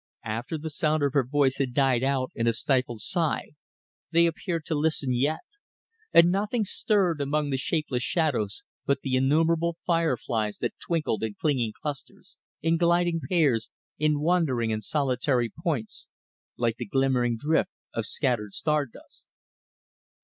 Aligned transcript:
After 0.25 0.57
the 0.57 0.71
sound 0.71 1.03
of 1.03 1.13
her 1.13 1.23
voice 1.23 1.59
had 1.59 1.75
died 1.75 2.03
out 2.03 2.31
in 2.33 2.47
a 2.47 2.53
stifled 2.53 3.01
sigh 3.01 3.51
they 4.09 4.25
appeared 4.25 4.65
to 4.65 4.73
listen 4.73 5.13
yet; 5.13 5.41
and 6.11 6.31
nothing 6.31 6.65
stirred 6.65 7.21
among 7.21 7.51
the 7.51 7.57
shapeless 7.57 8.01
shadows 8.01 8.63
but 8.87 9.01
the 9.03 9.15
innumerable 9.15 9.77
fireflies 9.85 10.57
that 10.57 10.73
twinkled 10.79 11.21
in 11.21 11.35
changing 11.39 11.73
clusters, 11.79 12.35
in 12.63 12.77
gliding 12.77 13.21
pairs, 13.29 13.69
in 13.99 14.19
wandering 14.21 14.73
and 14.73 14.83
solitary 14.83 15.51
points 15.55 16.07
like 16.57 16.77
the 16.77 16.87
glimmering 16.87 17.37
drift 17.37 17.69
of 17.93 18.07
scattered 18.07 18.53
star 18.53 18.87
dust. 18.87 19.27